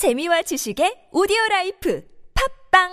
재미와 0.00 0.40
지식의 0.40 1.12
오디오 1.12 1.36
라이프 1.50 2.00
팝빵 2.72 2.88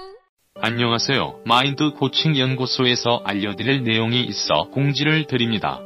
안녕하세요. 0.59 1.43
마인드 1.45 1.91
코칭 1.91 2.37
연구소에서 2.37 3.21
알려드릴 3.23 3.85
내용이 3.85 4.25
있어 4.25 4.67
공지를 4.73 5.25
드립니다. 5.25 5.79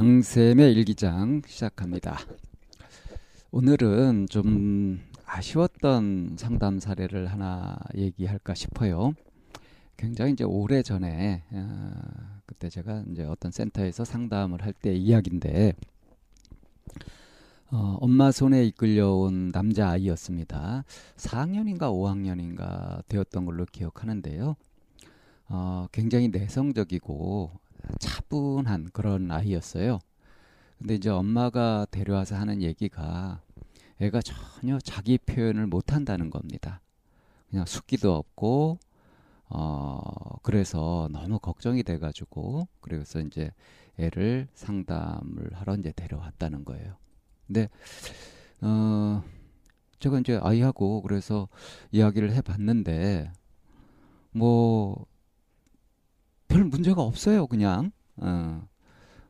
방쌤의 0.00 0.72
일기장 0.72 1.42
시작합니다. 1.46 2.16
오늘은 3.50 4.28
좀 4.30 4.98
아쉬웠던 5.26 6.36
상담 6.38 6.80
사례를 6.80 7.26
하나 7.26 7.76
얘기할까 7.94 8.54
싶어요. 8.54 9.12
굉장히 9.98 10.32
이제 10.32 10.42
오래 10.42 10.82
전에 10.82 11.42
어, 11.50 11.92
그때 12.46 12.70
제가 12.70 13.04
이제 13.10 13.24
어떤 13.24 13.52
센터에서 13.52 14.06
상담을 14.06 14.62
할 14.62 14.72
때 14.72 14.94
이야기인데 14.94 15.74
어, 17.70 17.98
엄마 18.00 18.32
손에 18.32 18.64
이끌려온 18.64 19.52
남자 19.52 19.90
아이였습니다. 19.90 20.84
4학년인가 21.18 21.92
5학년인가 21.92 23.06
되었던 23.06 23.44
걸로 23.44 23.66
기억하는데요. 23.66 24.56
어, 25.50 25.88
굉장히 25.92 26.28
내성적이고 26.28 27.59
차분한 27.98 28.90
그런 28.92 29.30
아이였어요. 29.30 29.98
근데 30.78 30.94
이제 30.94 31.10
엄마가 31.10 31.86
데려와서 31.90 32.36
하는 32.36 32.62
얘기가 32.62 33.42
애가 34.00 34.22
전혀 34.22 34.78
자기 34.78 35.18
표현을 35.18 35.66
못 35.66 35.92
한다는 35.92 36.30
겁니다. 36.30 36.80
그냥 37.50 37.66
숙기도 37.66 38.14
없고, 38.14 38.78
어, 39.50 40.00
그래서 40.42 41.08
너무 41.12 41.38
걱정이 41.38 41.82
돼 41.82 41.98
가지고, 41.98 42.66
그래서 42.80 43.20
이제 43.20 43.50
애를 43.98 44.48
상담을 44.54 45.50
하러 45.52 45.74
이제 45.76 45.92
데려왔다는 45.94 46.64
거예요. 46.64 46.96
근데, 47.46 47.68
어, 48.62 49.22
제가 49.98 50.20
이제 50.20 50.38
아이하고 50.42 51.02
그래서 51.02 51.48
이야기를 51.92 52.32
해 52.32 52.40
봤는데, 52.40 53.30
뭐, 54.32 55.06
별 56.50 56.64
문제가 56.64 57.02
없어요, 57.02 57.46
그냥. 57.46 57.92
어. 58.16 58.62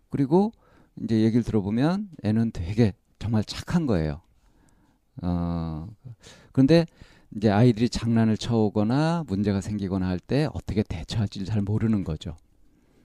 그리고 0.08 0.52
이제 1.02 1.20
얘기를 1.20 1.42
들어보면 1.44 2.08
애는 2.24 2.50
되게 2.52 2.92
정말 3.18 3.44
착한 3.44 3.86
거예요. 3.86 4.22
어. 5.22 5.86
그런데 6.52 6.86
이제 7.36 7.50
아이들이 7.50 7.88
장난을 7.88 8.36
쳐오거나 8.36 9.24
문제가 9.28 9.60
생기거나 9.60 10.08
할 10.08 10.18
때 10.18 10.48
어떻게 10.52 10.82
대처할지 10.82 11.44
잘 11.44 11.62
모르는 11.62 12.02
거죠. 12.04 12.36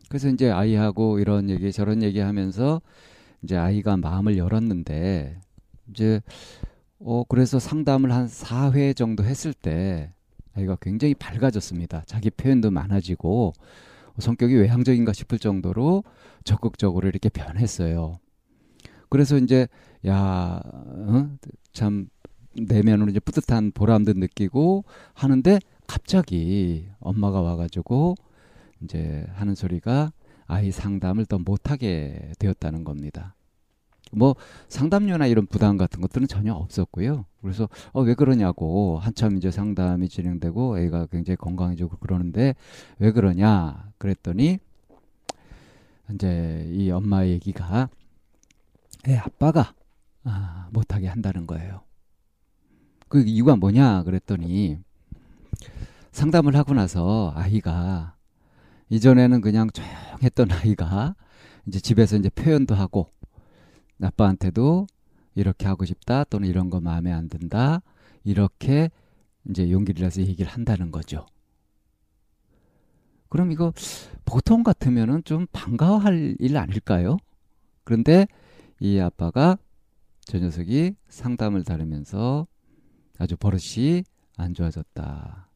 그래서 0.09 0.29
이제 0.29 0.49
아이하고 0.49 1.19
이런 1.19 1.49
얘기 1.49 1.71
저런 1.71 2.01
얘기 2.01 2.19
하면서 2.19 2.81
이제 3.43 3.55
아이가 3.57 3.97
마음을 3.97 4.37
열었는데 4.37 5.39
이제 5.91 6.21
어 6.99 7.23
그래서 7.27 7.59
상담을 7.59 8.11
한 8.11 8.27
4회 8.27 8.95
정도 8.95 9.23
했을 9.23 9.53
때 9.53 10.11
아이가 10.55 10.77
굉장히 10.81 11.13
밝아졌습니다. 11.13 12.03
자기 12.07 12.29
표현도 12.31 12.71
많아지고 12.71 13.53
성격이 14.17 14.55
외향적인가 14.55 15.13
싶을 15.13 15.39
정도로 15.39 16.03
적극적으로 16.43 17.07
이렇게 17.07 17.29
변했어요. 17.29 18.19
그래서 19.09 19.37
이제 19.37 19.67
야, 20.07 20.61
어? 20.63 21.29
참 21.73 22.07
내면으로 22.55 23.09
이제 23.09 23.19
뿌듯한 23.19 23.71
보람도 23.73 24.13
느끼고 24.13 24.85
하는데 25.13 25.59
갑자기 25.87 26.87
엄마가 26.99 27.41
와가지고 27.41 28.15
이제 28.83 29.25
하는 29.33 29.55
소리가 29.55 30.11
아이 30.47 30.71
상담을 30.71 31.25
더 31.25 31.39
못하게 31.39 32.31
되었다는 32.39 32.83
겁니다. 32.83 33.35
뭐 34.15 34.35
상담료나 34.69 35.27
이런 35.27 35.45
부담 35.45 35.77
같은 35.77 36.01
것들은 36.01 36.27
전혀 36.27 36.53
없었고요. 36.53 37.25
그래서 37.41 37.69
어, 37.91 38.01
왜 38.01 38.13
그러냐고 38.15 38.97
한참 38.99 39.37
이제 39.37 39.51
상담이 39.51 40.09
진행되고 40.09 40.79
애가 40.79 41.07
굉장히 41.07 41.37
건강해지고 41.37 41.97
그러는데 41.97 42.55
왜 42.99 43.11
그러냐 43.11 43.91
그랬더니 43.97 44.59
이제 46.13 46.69
이 46.71 46.91
엄마 46.91 47.25
얘기가 47.25 47.89
애 49.07 49.17
아빠가 49.17 49.73
아, 50.23 50.67
못하게 50.71 51.07
한다는 51.07 51.45
거예요. 51.45 51.81
그 53.07 53.21
이유가 53.21 53.55
뭐냐 53.55 54.03
그랬더니 54.03 54.79
상담을 56.11 56.55
하고 56.55 56.73
나서 56.73 57.31
아이가 57.35 58.15
이전에는 58.89 59.41
그냥 59.41 59.69
조용했던 59.69 60.51
아이가 60.51 61.15
이제 61.67 61.79
집에서 61.79 62.15
이제 62.17 62.29
표현도 62.29 62.75
하고 62.75 63.11
아빠한테도 64.01 64.87
이렇게 65.35 65.67
하고 65.67 65.85
싶다 65.85 66.23
또는 66.25 66.47
이런 66.47 66.69
거 66.69 66.79
마음에 66.79 67.11
안 67.11 67.29
든다 67.29 67.81
이렇게 68.23 68.89
이제 69.49 69.69
용기를 69.69 70.03
내서 70.03 70.21
얘기를 70.21 70.51
한다는 70.51 70.91
거죠. 70.91 71.25
그럼 73.29 73.51
이거 73.51 73.73
보통 74.23 74.63
같으면은 74.63 75.23
좀 75.23 75.45
반가워할 75.51 76.35
일 76.39 76.57
아닐까요? 76.57 77.17
그런데 77.83 78.27
이 78.79 78.99
아빠가 78.99 79.57
저 80.21 80.39
녀석이 80.39 80.95
상담을 81.07 81.63
다루면서 81.63 82.47
아주 83.17 83.37
버릇이 83.37 84.03
안 84.37 84.53
좋아졌다. 84.53 85.49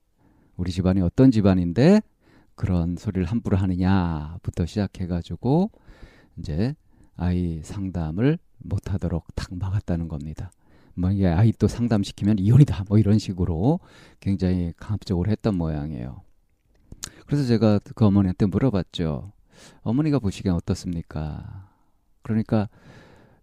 우리 0.58 0.72
집안이 0.72 1.02
어떤 1.02 1.32
집안인데 1.32 2.02
그런 2.56 2.96
소리를 2.98 3.26
함부로 3.26 3.58
하느냐부터 3.58 4.66
시작해가지고 4.66 5.72
이제 6.38 6.76
아이 7.20 7.60
상담을 7.64 8.40
못하도록 8.60 9.26
탁 9.36 9.54
막았다는 9.54 10.08
겁니다. 10.08 10.52
뭐 10.96 11.12
이게 11.12 11.28
아이 11.28 11.52
또 11.52 11.68
상담시키면 11.68 12.40
이혼이다 12.40 12.86
뭐 12.88 12.98
이런 12.98 13.20
식으로 13.20 13.80
굉장히 14.20 14.74
강압적으로 14.78 15.30
했던 15.30 15.56
모양이에요. 15.56 16.22
그래서 17.26 17.46
제가 17.46 17.80
그 17.96 18.06
어머니한테 18.06 18.46
물어봤죠. 18.46 19.32
어머니가 19.82 20.20
보시기엔 20.20 20.56
어떻습니까? 20.56 21.70
그러니까 22.22 22.70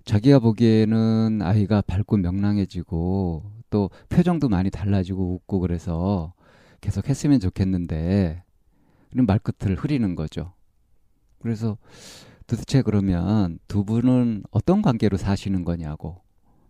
자기가 0.05 0.39
보기에는 0.39 1.43
아이가 1.43 1.83
밝고 1.83 2.17
명랑해지고 2.17 3.51
또 3.71 3.91
표정도 4.09 4.49
많이 4.49 4.71
달라지고 4.71 5.35
웃고 5.35 5.61
그래서 5.61 6.33
계속 6.81 7.09
했으면 7.09 7.41
좋겠는데 7.41 8.43
말끝을 9.13 9.77
흐리는 9.77 10.15
거죠. 10.15 10.53
그래서 11.41 11.77
도대체 12.47 12.83
그러면 12.83 13.59
두 13.67 13.85
분은 13.85 14.45
어떤 14.51 14.83
관계로 14.83 15.17
사시는 15.17 15.65
거냐고 15.65 16.23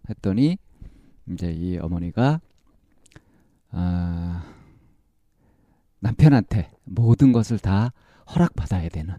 했더니 0.09 0.59
이제 1.31 1.51
이 1.51 1.79
어머니가 1.79 2.41
아, 3.71 4.45
남편한테 6.01 6.73
모든 6.85 7.33
것을 7.33 7.59
다 7.59 7.93
허락받아야 8.35 8.89
되는 8.89 9.17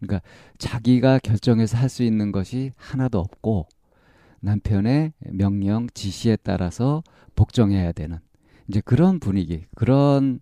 그러니까 0.00 0.20
자기가 0.58 1.20
결정해서 1.20 1.78
할 1.78 1.88
수 1.88 2.02
있는 2.02 2.32
것이 2.32 2.72
하나도 2.76 3.18
없고 3.20 3.68
남편의 4.40 5.12
명령 5.30 5.86
지시에 5.94 6.36
따라서 6.42 7.02
복종해야 7.36 7.92
되는 7.92 8.18
이제 8.68 8.80
그런 8.84 9.20
분위기 9.20 9.66
그런 9.76 10.40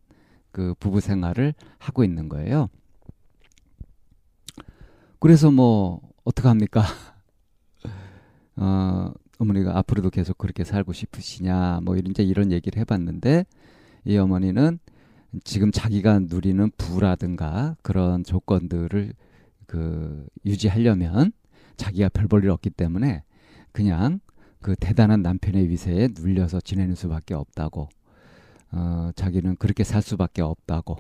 그 0.52 0.75
부부 0.81 1.00
생활을 1.00 1.54
하고 1.78 2.02
있는 2.02 2.28
거예요. 2.28 2.69
그래서 5.20 5.50
뭐 5.50 6.00
어떡합니까? 6.25 6.82
어, 8.56 9.12
어머니가 9.38 9.78
앞으로도 9.78 10.11
계속 10.11 10.37
그렇게 10.38 10.64
살고 10.64 10.93
싶으시냐 10.93 11.81
뭐 11.82 11.96
이런 11.96 12.11
이제 12.11 12.22
이런 12.22 12.52
얘기를 12.52 12.78
해봤는데 12.81 13.46
이 14.05 14.17
어머니는 14.17 14.78
지금 15.44 15.70
자기가 15.72 16.20
누리는 16.20 16.70
부라든가 16.76 17.76
그런 17.82 18.25
조건들을 18.25 19.12
그 19.67 20.26
유지하려면 20.44 21.32
자기가 21.76 22.08
별 22.11 22.26
볼 22.28 22.44
일 22.44 22.50
없기 22.50 22.70
때문에 22.70 23.23
그냥 23.73 24.20
그 24.61 24.75
대단한 24.76 25.23
남편의 25.23 25.69
위세에 25.69 26.08
눌려서 26.19 26.61
지내는 26.61 26.94
수밖에 26.94 27.34
없다고 27.34 27.88
어, 28.73 29.11
자기는 29.14 29.56
그렇게 29.56 29.84
살 29.84 30.02
수밖에 30.02 30.43
없다고 30.43 30.96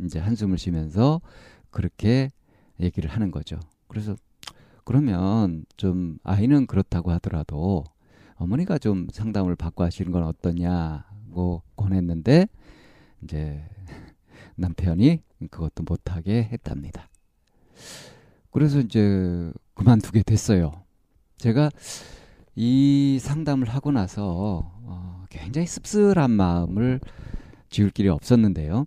이제 0.00 0.18
한숨을 0.18 0.58
쉬면서 0.58 1.20
그렇게 1.70 2.30
얘기를 2.80 3.10
하는 3.10 3.30
거죠. 3.30 3.58
그래서 3.88 4.16
그러면 4.84 5.64
좀 5.76 6.18
아이는 6.24 6.66
그렇다고 6.66 7.10
하더라도 7.12 7.84
어머니가 8.36 8.78
좀 8.78 9.06
상담을 9.12 9.54
받고 9.54 9.84
하시는 9.84 10.10
건 10.10 10.24
어떠냐고 10.24 11.62
권했는데 11.76 12.48
이제 13.22 13.62
남편이 14.56 15.22
그것도 15.50 15.84
못하게 15.86 16.44
했답니다. 16.44 17.08
그래서 18.50 18.80
이제 18.80 19.52
그만두게 19.74 20.22
됐어요. 20.22 20.72
제가 21.38 21.70
이 22.54 23.18
상담을 23.20 23.68
하고 23.68 23.92
나서 23.92 24.72
어, 24.82 25.24
굉장히 25.30 25.66
씁쓸한 25.66 26.30
마음을 26.30 27.00
지울 27.70 27.90
길이 27.90 28.08
없었는데요. 28.08 28.84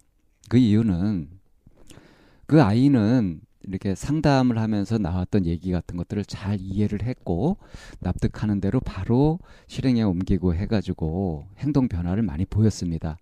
그 0.50 0.58
이유는 0.58 1.30
그 2.46 2.62
아이는 2.62 3.42
이렇게 3.68 3.96
상담을 3.96 4.58
하면서 4.58 4.98
나왔던 4.98 5.46
얘기 5.46 5.72
같은 5.72 5.98
것들을 5.98 6.26
잘 6.26 6.60
이해를 6.62 7.04
했고 7.04 7.58
납득하는 8.00 8.62
대로 8.62 8.80
바로 8.80 9.40
실행에 9.68 10.04
옮기고 10.04 10.56
해가지고 10.56 11.48
행동 11.58 11.88
변화를 11.88 12.24
많이 12.24 12.46
보였습니다. 12.46 13.18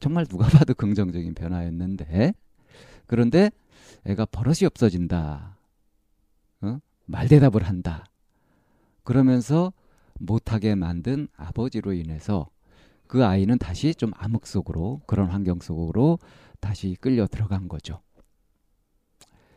정말 0.00 0.26
누가 0.26 0.46
봐도 0.58 0.74
긍정적인 0.74 1.34
변화였는데 1.34 2.34
그런데 3.06 3.50
애가 4.04 4.26
버릇이 4.26 4.66
없어진다. 4.66 5.56
어? 6.62 6.78
말대답을 7.06 7.62
한다. 7.62 8.04
그러면서 9.04 9.72
못하게 10.18 10.74
만든 10.74 11.28
아버지로 11.36 11.92
인해서 11.92 12.48
그 13.06 13.24
아이는 13.24 13.58
다시 13.58 13.94
좀 13.94 14.12
암흑 14.16 14.46
속으로 14.46 15.02
그런 15.06 15.28
환경 15.28 15.60
속으로 15.60 16.18
다시 16.60 16.96
끌려 17.00 17.26
들어간 17.26 17.68
거죠. 17.68 18.00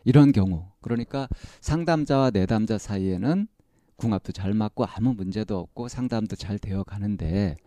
이런 0.06 0.32
경우 0.32 0.68
그러니까 0.82 1.28
상담자와 1.62 2.30
내담자 2.30 2.78
사이에는 2.78 3.48
궁합도 3.98 4.32
잘 4.32 4.54
맞고 4.54 4.86
아무 4.86 5.14
문제도 5.14 5.58
없고 5.58 5.88
상담도 5.88 6.36
잘 6.36 6.60
되어 6.60 6.84
가는데 6.84 7.58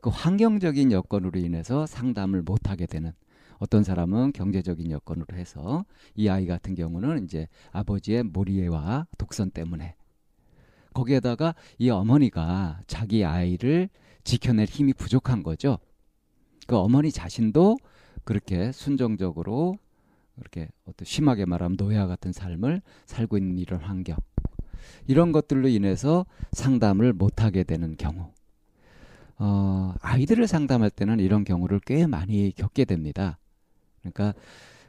그 0.00 0.10
환경적인 0.10 0.92
여건으로 0.92 1.38
인해서 1.38 1.86
상담을 1.86 2.42
못 2.42 2.68
하게 2.68 2.86
되는 2.86 3.12
어떤 3.58 3.84
사람은 3.84 4.32
경제적인 4.32 4.90
여건으로 4.90 5.36
해서 5.36 5.84
이 6.14 6.28
아이 6.28 6.46
같은 6.46 6.74
경우는 6.74 7.24
이제 7.24 7.48
아버지의 7.70 8.24
모리에와 8.24 9.06
독선 9.18 9.50
때문에 9.50 9.94
거기에다가 10.94 11.54
이 11.78 11.90
어머니가 11.90 12.80
자기 12.86 13.24
아이를 13.24 13.88
지켜낼 14.22 14.66
힘이 14.66 14.94
부족한 14.94 15.42
거죠. 15.42 15.78
그 16.66 16.76
어머니 16.76 17.12
자신도 17.12 17.76
그렇게 18.24 18.72
순정적으로 18.72 19.76
그렇게 20.38 20.68
어떤 20.84 21.04
심하게 21.04 21.44
말하면 21.44 21.76
노예 21.76 21.96
같은 21.98 22.32
삶을 22.32 22.82
살고 23.06 23.38
있는 23.38 23.58
이런 23.58 23.80
환경 23.80 24.16
이런 25.06 25.32
것들로 25.32 25.68
인해서 25.68 26.26
상담을 26.52 27.12
못하게 27.12 27.64
되는 27.64 27.96
경우 27.96 28.32
어, 29.38 29.94
아이들을 30.00 30.46
상담할 30.46 30.90
때는 30.90 31.20
이런 31.20 31.44
경우를 31.44 31.80
꽤 31.84 32.06
많이 32.06 32.52
겪게 32.54 32.84
됩니다. 32.84 33.38
그러니까 34.00 34.34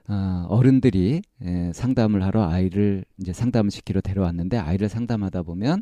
어, 0.07 0.45
어른들이 0.49 1.21
예, 1.43 1.71
상담을 1.73 2.23
하러 2.23 2.47
아이를 2.47 3.05
이제 3.19 3.33
상담을 3.33 3.71
시키러 3.71 4.01
데려왔는데 4.01 4.57
아이를 4.57 4.87
상담하다 4.87 5.43
보면 5.43 5.81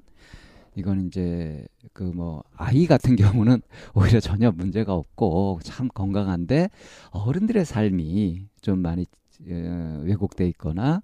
이건 0.75 1.07
이제 1.07 1.65
그 1.91 2.03
뭐 2.13 2.43
아이 2.55 2.85
같은 2.87 3.15
경우는 3.15 3.61
오히려 3.95 4.19
전혀 4.19 4.51
문제가 4.51 4.93
없고 4.93 5.59
참 5.63 5.87
건강한데 5.89 6.69
어른들의 7.11 7.65
삶이 7.65 8.47
좀 8.61 8.79
많이 8.79 9.01
예, 9.01 9.22
왜곡돼 9.41 10.47
있거나 10.49 11.01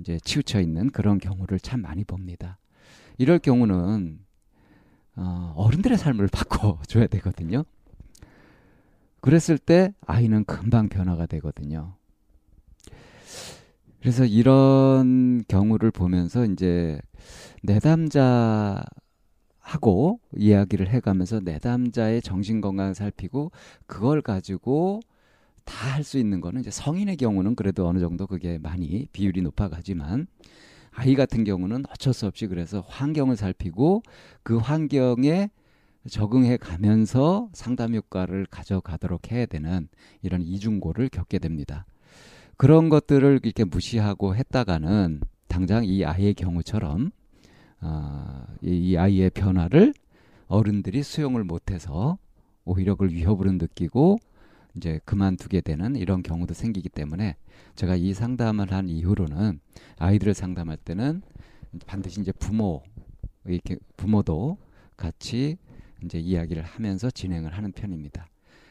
이제 0.00 0.18
치우쳐 0.22 0.60
있는 0.60 0.90
그런 0.90 1.18
경우를 1.18 1.58
참 1.60 1.82
많이 1.82 2.04
봅니다. 2.04 2.58
이럴 3.16 3.38
경우는 3.38 4.20
어, 5.16 5.52
어른들의 5.56 5.98
삶을 5.98 6.28
바꿔줘야 6.32 7.06
되거든요. 7.08 7.64
그랬을 9.20 9.58
때 9.58 9.92
아이는 10.06 10.44
금방 10.44 10.88
변화가 10.88 11.26
되거든요. 11.26 11.94
그래서 14.00 14.24
이런 14.24 15.42
경우를 15.48 15.90
보면서 15.90 16.44
이제 16.44 17.00
내담자하고 17.64 18.84
이야기를 20.36 20.88
해가면서 20.88 21.40
내담자의 21.40 22.22
정신 22.22 22.60
건강을 22.60 22.94
살피고 22.94 23.50
그걸 23.86 24.22
가지고 24.22 25.00
다 25.68 25.92
할 25.94 26.02
수 26.02 26.18
있는 26.18 26.40
거는 26.40 26.60
이제 26.60 26.70
성인의 26.70 27.16
경우는 27.18 27.54
그래도 27.54 27.86
어느 27.86 27.98
정도 27.98 28.26
그게 28.26 28.58
많이 28.58 29.06
비율이 29.12 29.42
높아가지만 29.42 30.26
아이 30.92 31.14
같은 31.14 31.44
경우는 31.44 31.84
어쩔 31.90 32.14
수 32.14 32.26
없이 32.26 32.46
그래서 32.46 32.80
환경을 32.88 33.36
살피고 33.36 34.02
그 34.42 34.56
환경에 34.56 35.50
적응해 36.08 36.56
가면서 36.56 37.50
상담 37.52 37.94
효과를 37.94 38.46
가져가도록 38.50 39.30
해야 39.30 39.44
되는 39.44 39.88
이런 40.22 40.40
이중고를 40.42 41.10
겪게 41.10 41.38
됩니다. 41.38 41.84
그런 42.56 42.88
것들을 42.88 43.40
이렇게 43.42 43.64
무시하고 43.64 44.34
했다가는 44.34 45.20
당장 45.48 45.84
이 45.84 46.04
아이의 46.04 46.34
경우처럼 46.34 47.10
어, 47.80 48.44
이 48.62 48.96
아이의 48.96 49.30
변화를 49.30 49.92
어른들이 50.46 51.02
수용을 51.02 51.44
못해서 51.44 52.18
오히려 52.64 52.94
그걸 52.94 53.10
위협으로 53.10 53.52
느끼고 53.52 54.18
이제 54.78 55.00
그만두게 55.04 55.60
되는 55.60 55.96
이런 55.96 56.22
경우도 56.22 56.54
생기기 56.54 56.88
때문에 56.88 57.36
제가 57.74 57.96
이 57.96 58.14
상담을 58.14 58.72
한 58.72 58.88
이후로는 58.88 59.60
아이들을 59.98 60.34
상담할 60.34 60.76
때는 60.78 61.22
반드시 61.86 62.20
이제 62.20 62.32
부모 62.32 62.82
이렇게 63.44 63.76
부모도 63.96 64.56
같이 64.96 65.58
이제 66.04 66.18
이야기를 66.18 66.62
하면서 66.62 67.10
진행을 67.10 67.52
하는 67.52 67.72
편입니다. 67.72 68.28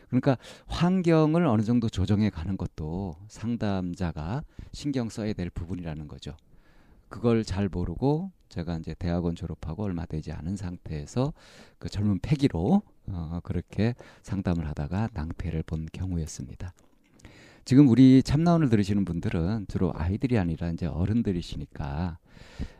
그러니까 0.07 0.37
환경을 0.67 1.45
어느 1.45 1.61
정도 1.63 1.89
조정해 1.89 2.29
가는 2.29 2.55
것도 2.55 3.17
상담자가 3.27 4.43
신경 4.71 5.09
써야 5.09 5.33
될 5.33 5.49
부분이라는 5.49 6.07
거죠. 6.07 6.37
그걸 7.09 7.43
잘 7.43 7.67
모르고 7.67 8.31
제가 8.49 8.77
이제 8.77 8.93
대학원 8.97 9.35
졸업하고 9.35 9.83
얼마 9.83 10.05
되지 10.05 10.31
않은 10.31 10.55
상태에서 10.55 11.33
그 11.79 11.89
젊은 11.89 12.19
패기로 12.19 12.81
어, 13.07 13.39
그렇게 13.43 13.95
상담을 14.23 14.67
하다가 14.67 15.09
낭패를 15.13 15.63
본 15.63 15.87
경우였습니다. 15.91 16.73
지금 17.67 17.89
우리 17.89 18.23
참나원을 18.23 18.69
들으시는 18.69 19.03
분들은 19.03 19.65
주로 19.67 19.91
아이들이 19.93 20.37
아니라 20.37 20.69
이제 20.69 20.85
어른들이시니까 20.85 22.17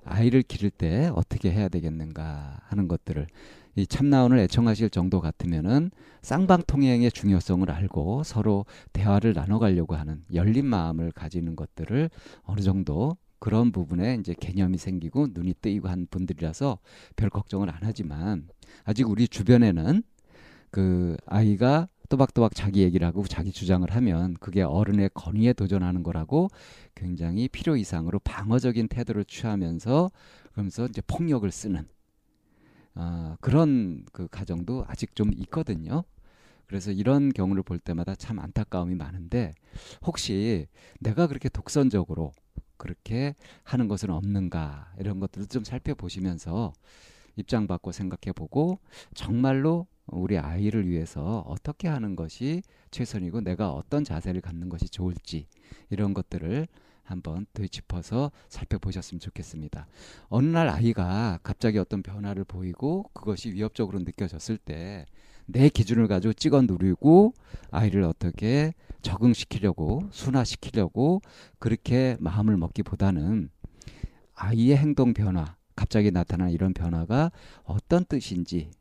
아이를 0.05 0.43
기를 0.43 0.69
때 0.69 1.11
어떻게 1.13 1.51
해야 1.51 1.67
되겠는가 1.67 2.61
하는 2.63 2.87
것들을 2.87 3.27
이 3.75 3.85
참나원을 3.85 4.39
애청하실 4.39 4.89
정도 4.89 5.19
같으면은 5.19 5.91
쌍방통행의 6.21 7.11
중요성을 7.11 7.69
알고 7.69 8.23
서로 8.23 8.65
대화를 8.93 9.33
나눠가려고 9.33 9.95
하는 9.95 10.23
열린 10.33 10.65
마음을 10.65 11.11
가지는 11.11 11.55
것들을 11.55 12.09
어느 12.43 12.61
정도 12.61 13.17
그런 13.39 13.71
부분에 13.71 14.15
이제 14.19 14.33
개념이 14.39 14.77
생기고 14.77 15.27
눈이 15.31 15.55
뜨이고 15.61 15.87
한 15.87 16.07
분들이라서 16.09 16.79
별 17.15 17.29
걱정을 17.29 17.69
안 17.69 17.77
하지만 17.81 18.47
아직 18.83 19.09
우리 19.09 19.27
주변에는 19.27 20.03
그 20.71 21.17
아이가 21.25 21.87
또박또박 22.09 22.55
자기 22.55 22.81
얘기를 22.81 23.05
하고 23.05 23.25
자기 23.27 23.51
주장을 23.51 23.89
하면 23.89 24.35
그게 24.39 24.61
어른의 24.61 25.11
권위에 25.13 25.53
도전하는 25.53 26.03
거라고 26.03 26.47
굉장히 26.95 27.47
필요 27.47 27.75
이상으로 27.75 28.19
방어적인 28.19 28.87
태도를 28.87 29.25
취하면서 29.25 30.09
그러면서 30.51 30.85
이제 30.85 31.01
폭력을 31.05 31.49
쓰는 31.51 31.87
아, 32.95 33.37
그런 33.41 34.05
그 34.11 34.27
가정도 34.29 34.83
아직 34.87 35.15
좀 35.15 35.31
있거든요. 35.33 36.03
그래서 36.65 36.91
이런 36.91 37.31
경우를 37.31 37.63
볼 37.63 37.79
때마다 37.79 38.15
참 38.15 38.39
안타까움이 38.39 38.95
많은데 38.95 39.53
혹시 40.05 40.67
내가 40.99 41.27
그렇게 41.27 41.47
독선적으로 41.47 42.31
그렇게 42.77 43.35
하는 43.63 43.87
것은 43.87 44.09
없는가 44.09 44.93
이런 44.99 45.19
것들을 45.19 45.47
좀 45.47 45.63
살펴보시면서 45.63 46.73
입장 47.35 47.67
바꿔 47.67 47.91
생각해 47.91 48.33
보고 48.33 48.79
정말로 49.13 49.87
우리 50.07 50.37
아이를 50.37 50.87
위해서 50.87 51.43
어떻게 51.47 51.87
하는 51.87 52.15
것이 52.15 52.63
최선이고 52.91 53.41
내가 53.41 53.71
어떤 53.71 54.03
자세를 54.03 54.41
갖는 54.41 54.69
것이 54.69 54.89
좋을지 54.89 55.47
이런 55.89 56.13
것들을 56.13 56.67
한번 57.03 57.45
되짚어서 57.53 58.31
살펴보셨으면 58.49 59.19
좋겠습니다. 59.19 59.87
어느 60.27 60.47
날 60.47 60.67
아이가 60.67 61.39
갑자기 61.41 61.77
어떤 61.77 62.03
변화를 62.03 62.43
보이고 62.43 63.09
그것이 63.13 63.53
위협적으로 63.53 63.99
느껴졌을 63.99 64.57
때 64.57 65.05
내 65.47 65.69
기준을 65.69 66.07
가지고 66.07 66.33
찍어 66.33 66.61
누르고 66.63 67.33
아이를 67.71 68.03
어떻게 68.03 68.73
적응시키려고 69.01 70.03
순화시키려고 70.11 71.21
그렇게 71.59 72.17
마음을 72.19 72.57
먹기보다는 72.57 73.49
아이의 74.35 74.77
행동 74.77 75.13
변화, 75.13 75.55
갑자기 75.75 76.11
나타난 76.11 76.51
이런 76.51 76.73
변화가 76.73 77.31
어떤 77.63 78.05
뜻인지 78.05 78.71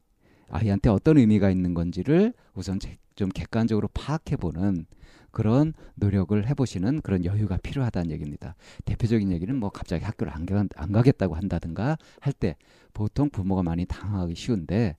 아이한테 0.51 0.91
어떤 0.91 1.19
의미가 1.19 1.51
있는 1.51 1.75
건지를 1.75 2.35
우선 2.55 2.79
좀 3.15 3.29
객관적으로 3.31 3.89
파악해 3.89 4.37
보는 4.37 4.87
그런 5.31 5.75
노력을 5.97 6.47
해보시는 6.49 7.03
그런 7.03 7.25
여유가 7.25 7.59
필요하다는 7.59 8.11
얘기입니다. 8.11 8.55
대표적인 8.87 9.33
얘기는 9.33 9.55
뭐 9.55 9.71
갑자기 9.71 10.05
학교를 10.05 10.33
안, 10.33 10.47
가, 10.47 10.65
안 10.77 10.93
가겠다고 10.93 11.35
한다든가 11.35 11.99
할 12.21 12.33
때 12.33 12.57
보통 12.95 13.29
부모가 13.31 13.63
많이 13.63 13.85
당하기 13.85 14.35
쉬운데 14.35 14.97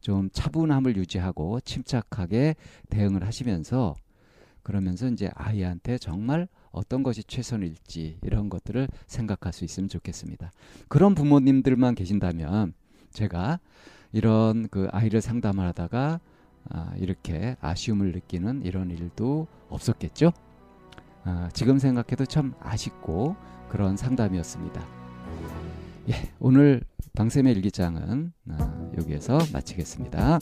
좀 0.00 0.30
차분함을 0.32 0.96
유지하고 0.96 1.60
침착하게 1.60 2.56
대응을 2.90 3.24
하시면서 3.24 3.94
그러면서 4.62 5.08
이제 5.08 5.30
아이한테 5.34 5.98
정말 5.98 6.48
어떤 6.70 7.02
것이 7.02 7.24
최선일지 7.24 8.18
이런 8.22 8.48
것들을 8.50 8.88
생각할 9.06 9.52
수 9.52 9.64
있으면 9.64 9.88
좋겠습니다. 9.88 10.52
그런 10.88 11.14
부모님들만 11.14 11.94
계신다면 11.94 12.74
제가 13.10 13.60
이런 14.12 14.68
그 14.68 14.88
아이를 14.92 15.20
상담을 15.20 15.64
하다가 15.66 16.20
아, 16.70 16.92
이렇게 16.98 17.56
아쉬움을 17.60 18.12
느끼는 18.12 18.62
이런 18.64 18.90
일도 18.90 19.46
없었겠죠. 19.70 20.32
아, 21.24 21.48
지금 21.52 21.78
생각해도 21.78 22.26
참 22.26 22.54
아쉽고 22.60 23.36
그런 23.68 23.96
상담이었습니다. 23.96 24.86
예, 26.10 26.14
오늘 26.38 26.82
방쌤의 27.18 27.52
일기장은 27.54 28.32
아, 28.48 28.92
여기에서 28.96 29.38
마치겠습니다. 29.52 30.38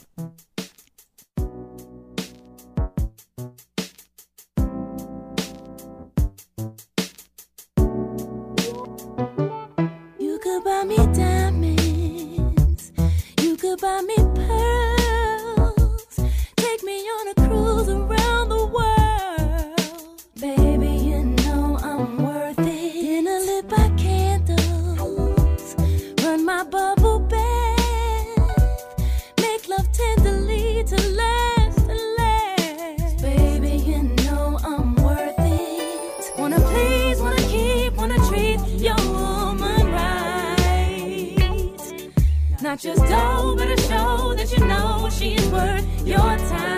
Not 42.76 42.82
just 42.82 43.08
dough, 43.08 43.54
but 43.56 43.70
a 43.70 43.80
show 43.88 44.34
that 44.34 44.52
you 44.52 44.66
know 44.66 45.08
she 45.10 45.38
she's 45.38 45.48
worth 45.48 46.06
your 46.06 46.18
time. 46.18 46.75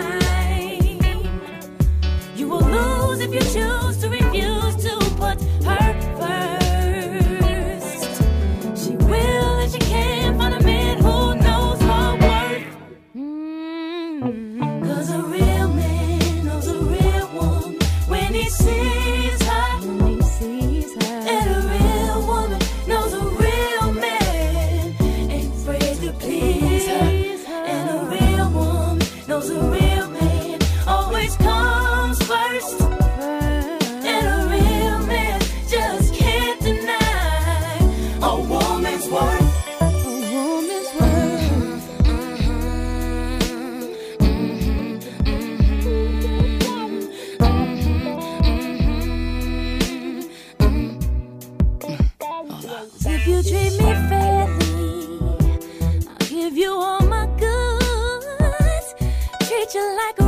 You 59.71 59.97
like 59.97 60.18